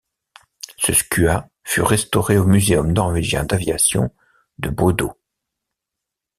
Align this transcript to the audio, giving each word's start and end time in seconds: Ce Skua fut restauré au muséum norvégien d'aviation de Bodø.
Ce 0.77 0.93
Skua 0.93 1.47
fut 1.63 1.81
restauré 1.83 2.35
au 2.39 2.45
muséum 2.47 2.91
norvégien 2.91 3.43
d'aviation 3.43 4.09
de 4.57 4.69
Bodø. 4.69 5.05